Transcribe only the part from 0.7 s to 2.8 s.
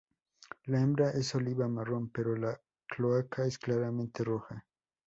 hembra es oliva-marrón, pero la